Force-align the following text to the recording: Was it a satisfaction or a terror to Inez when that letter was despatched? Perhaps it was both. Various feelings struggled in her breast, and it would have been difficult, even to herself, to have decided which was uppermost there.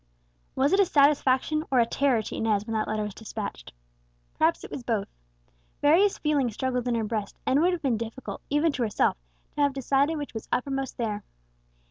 Was 0.55 0.73
it 0.73 0.79
a 0.79 0.85
satisfaction 0.85 1.63
or 1.69 1.79
a 1.79 1.85
terror 1.85 2.23
to 2.23 2.35
Inez 2.35 2.65
when 2.65 2.73
that 2.73 2.87
letter 2.87 3.03
was 3.03 3.13
despatched? 3.13 3.71
Perhaps 4.35 4.63
it 4.63 4.71
was 4.71 4.81
both. 4.81 5.07
Various 5.83 6.17
feelings 6.17 6.55
struggled 6.55 6.87
in 6.87 6.95
her 6.95 7.03
breast, 7.03 7.37
and 7.45 7.59
it 7.59 7.61
would 7.61 7.73
have 7.73 7.83
been 7.83 7.97
difficult, 7.97 8.41
even 8.49 8.71
to 8.71 8.81
herself, 8.81 9.15
to 9.55 9.61
have 9.61 9.73
decided 9.73 10.17
which 10.17 10.33
was 10.33 10.49
uppermost 10.51 10.97
there. 10.97 11.23